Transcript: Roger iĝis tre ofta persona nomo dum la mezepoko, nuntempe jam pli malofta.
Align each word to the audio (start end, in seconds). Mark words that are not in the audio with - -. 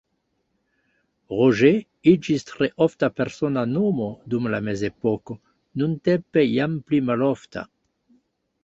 Roger 1.33 1.77
iĝis 2.13 2.47
tre 2.47 2.69
ofta 2.87 3.11
persona 3.21 3.67
nomo 3.75 4.09
dum 4.35 4.51
la 4.55 4.63
mezepoko, 4.71 5.41
nuntempe 5.83 6.49
jam 6.57 6.85
pli 6.89 7.05
malofta. 7.13 7.71